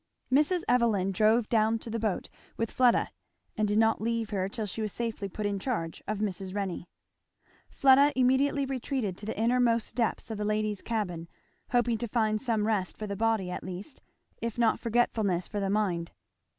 Mrs. 0.31 0.63
Evelyn 0.67 1.11
drove 1.11 1.47
down 1.47 1.77
to 1.77 1.91
the 1.91 1.99
boat 1.99 2.27
with 2.57 2.71
Fleda 2.71 3.09
and 3.55 3.67
did 3.67 3.77
not 3.77 4.01
leave 4.01 4.31
her 4.31 4.49
till 4.49 4.65
she 4.65 4.81
was 4.81 4.91
safely 4.91 5.29
put 5.29 5.45
in 5.45 5.59
charge 5.59 6.01
of 6.07 6.17
Mrs. 6.17 6.55
Renney. 6.55 6.87
Fleda 7.69 8.11
immediately 8.15 8.65
retreated 8.65 9.15
to 9.17 9.27
the 9.27 9.39
innermost 9.39 9.93
depths 9.93 10.31
of 10.31 10.39
the 10.39 10.43
ladies' 10.43 10.81
cabin, 10.81 11.27
hoping 11.69 11.99
to 11.99 12.07
find 12.07 12.41
some 12.41 12.65
rest 12.65 12.97
for 12.97 13.05
the 13.05 13.15
body 13.15 13.51
at 13.51 13.63
least 13.63 14.01
if 14.41 14.57
not 14.57 14.79
forgetfulness 14.79 15.47
for 15.47 15.59
the 15.59 15.69
mind. 15.69 16.11